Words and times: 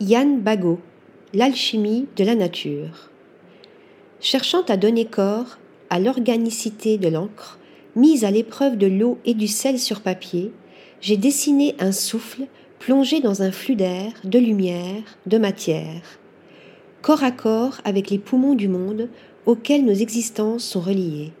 Yann 0.00 0.40
Bagot, 0.40 0.80
L'alchimie 1.34 2.06
de 2.16 2.24
la 2.24 2.34
nature. 2.34 3.10
Cherchant 4.20 4.62
à 4.62 4.76
donner 4.76 5.04
corps 5.04 5.58
à 5.90 6.00
l'organicité 6.00 6.96
de 6.96 7.08
l'encre, 7.08 7.58
mise 7.94 8.24
à 8.24 8.30
l'épreuve 8.30 8.76
de 8.76 8.86
l'eau 8.86 9.18
et 9.24 9.34
du 9.34 9.46
sel 9.46 9.78
sur 9.78 10.00
papier, 10.00 10.50
j'ai 11.00 11.16
dessiné 11.16 11.74
un 11.78 11.92
souffle 11.92 12.46
plongé 12.78 13.20
dans 13.20 13.42
un 13.42 13.52
flux 13.52 13.76
d'air, 13.76 14.12
de 14.24 14.38
lumière, 14.38 15.02
de 15.26 15.38
matière, 15.38 16.02
corps 17.02 17.22
à 17.22 17.30
corps 17.30 17.80
avec 17.84 18.10
les 18.10 18.18
poumons 18.18 18.54
du 18.54 18.68
monde 18.68 19.08
auxquels 19.46 19.84
nos 19.84 19.92
existences 19.92 20.64
sont 20.64 20.80
reliées. 20.80 21.32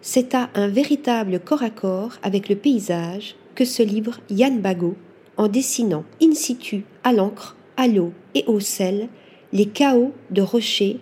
C'est 0.00 0.34
à 0.34 0.48
un 0.54 0.68
véritable 0.68 1.38
corps 1.38 1.62
à 1.62 1.70
corps 1.70 2.14
avec 2.22 2.48
le 2.48 2.56
paysage 2.56 3.36
que 3.54 3.64
se 3.64 3.82
livre 3.82 4.20
Yann 4.30 4.60
Bagot 4.60 4.96
en 5.36 5.48
dessinant 5.48 6.04
in 6.22 6.32
situ 6.32 6.84
à 7.04 7.12
l'encre, 7.12 7.56
à 7.76 7.88
l'eau 7.88 8.12
et 8.34 8.44
au 8.46 8.60
sel 8.60 9.08
les 9.52 9.66
chaos 9.66 10.12
de 10.30 10.42
rochers 10.42 10.98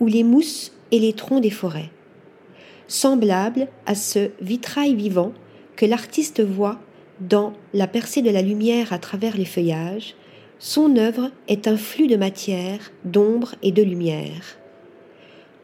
ou 0.00 0.06
les 0.06 0.24
mousses 0.24 0.72
et 0.90 0.98
les 0.98 1.12
troncs 1.12 1.40
des 1.40 1.50
forêts. 1.50 1.90
Semblable 2.88 3.68
à 3.86 3.94
ce 3.94 4.30
vitrail 4.40 4.94
vivant 4.94 5.32
que 5.76 5.86
l'artiste 5.86 6.42
voit 6.42 6.78
dans 7.20 7.52
la 7.72 7.86
percée 7.86 8.22
de 8.22 8.30
la 8.30 8.42
lumière 8.42 8.92
à 8.92 8.98
travers 8.98 9.36
les 9.36 9.44
feuillages, 9.44 10.14
son 10.58 10.96
œuvre 10.96 11.30
est 11.48 11.66
un 11.66 11.76
flux 11.76 12.06
de 12.06 12.16
matière, 12.16 12.92
d'ombre 13.04 13.54
et 13.62 13.72
de 13.72 13.82
lumière. 13.82 14.58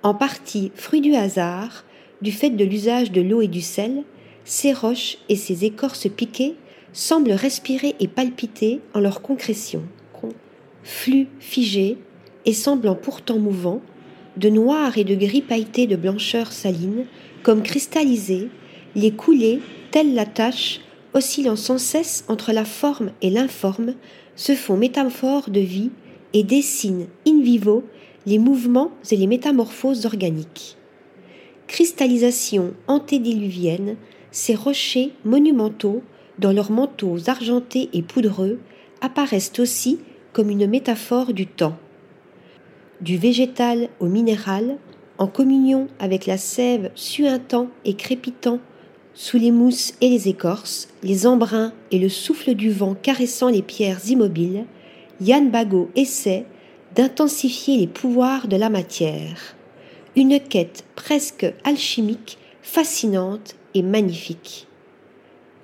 En 0.02 0.14
partie 0.14 0.72
fruit 0.74 1.00
du 1.00 1.14
hasard, 1.14 1.84
du 2.22 2.32
fait 2.32 2.50
de 2.50 2.64
l'usage 2.64 3.12
de 3.12 3.20
l'eau 3.20 3.40
et 3.40 3.48
du 3.48 3.60
sel, 3.60 4.04
ces 4.44 4.72
roches 4.72 5.18
et 5.28 5.36
ces 5.36 5.64
écorces 5.64 6.08
piquées 6.08 6.56
semblent 6.92 7.32
respirer 7.32 7.94
et 8.00 8.08
palpiter 8.08 8.80
en 8.94 9.00
leur 9.00 9.22
concrétion. 9.22 9.82
Flux 10.82 11.26
figés 11.38 11.98
et 12.46 12.54
semblant 12.54 12.94
pourtant 12.94 13.38
mouvants, 13.38 13.82
de 14.38 14.48
noir 14.48 14.96
et 14.96 15.04
de 15.04 15.14
gris 15.14 15.42
pailleté 15.42 15.86
de 15.86 15.96
blancheur 15.96 16.50
saline, 16.52 17.04
comme 17.42 17.62
cristallisés, 17.62 18.48
les 18.94 19.10
coulées, 19.10 19.60
telles 19.90 20.14
la 20.14 20.24
tache, 20.24 20.80
oscillant 21.12 21.56
sans 21.56 21.78
cesse 21.78 22.24
entre 22.28 22.52
la 22.52 22.64
forme 22.64 23.10
et 23.20 23.30
l'informe, 23.30 23.94
se 24.34 24.54
font 24.54 24.76
métaphores 24.76 25.50
de 25.50 25.60
vie 25.60 25.90
et 26.32 26.42
dessinent 26.42 27.08
in 27.26 27.42
vivo 27.42 27.84
les 28.26 28.38
mouvements 28.38 28.92
et 29.10 29.16
les 29.16 29.26
métamorphoses 29.26 30.06
organiques. 30.06 30.76
Cristallisation 31.66 32.72
antédiluvienne, 32.86 33.96
ces 34.30 34.54
rochers 34.54 35.12
monumentaux, 35.24 36.02
dans 36.38 36.52
leurs 36.52 36.70
manteaux 36.70 37.16
argentés 37.28 37.88
et 37.92 38.02
poudreux, 38.02 38.58
apparaissent 39.00 39.58
aussi 39.58 39.98
comme 40.32 40.50
une 40.50 40.66
métaphore 40.66 41.32
du 41.32 41.46
temps. 41.46 41.76
Du 43.00 43.16
végétal 43.16 43.88
au 44.00 44.06
minéral, 44.06 44.76
en 45.18 45.26
communion 45.26 45.88
avec 45.98 46.26
la 46.26 46.38
sève 46.38 46.90
suintant 46.94 47.68
et 47.84 47.94
crépitant 47.94 48.60
sous 49.14 49.36
les 49.36 49.50
mousses 49.50 49.94
et 50.00 50.08
les 50.08 50.28
écorces, 50.28 50.88
les 51.02 51.26
embruns 51.26 51.72
et 51.90 51.98
le 51.98 52.08
souffle 52.08 52.54
du 52.54 52.70
vent 52.70 52.94
caressant 52.94 53.48
les 53.48 53.62
pierres 53.62 54.08
immobiles, 54.08 54.64
Yann 55.20 55.50
Bagot 55.50 55.90
essaie 55.96 56.46
d'intensifier 56.94 57.78
les 57.78 57.88
pouvoirs 57.88 58.46
de 58.46 58.56
la 58.56 58.70
matière. 58.70 59.56
Une 60.14 60.38
quête 60.38 60.84
presque 60.94 61.52
alchimique, 61.64 62.38
fascinante 62.62 63.56
et 63.74 63.82
magnifique. 63.82 64.67